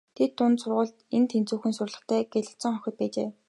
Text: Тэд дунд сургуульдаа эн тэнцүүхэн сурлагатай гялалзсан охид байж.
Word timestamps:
Тэд 0.17 0.31
дунд 0.37 0.57
сургуульдаа 0.61 1.05
эн 1.15 1.23
тэнцүүхэн 1.31 1.73
сурлагатай 1.75 2.21
гялалзсан 2.31 2.73
охид 2.77 2.95
байж. 2.99 3.15